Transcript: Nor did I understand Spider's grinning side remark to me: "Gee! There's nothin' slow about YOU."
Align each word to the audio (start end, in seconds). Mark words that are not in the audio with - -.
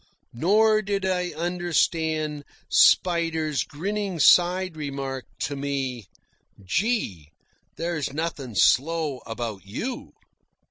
Nor 0.33 0.81
did 0.81 1.05
I 1.05 1.27
understand 1.35 2.43
Spider's 2.71 3.63
grinning 3.63 4.17
side 4.19 4.75
remark 4.75 5.25
to 5.41 5.55
me: 5.55 6.07
"Gee! 6.65 7.29
There's 7.75 8.11
nothin' 8.11 8.55
slow 8.55 9.19
about 9.27 9.63
YOU." 9.63 10.13